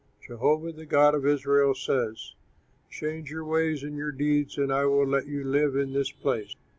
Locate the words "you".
5.27-5.43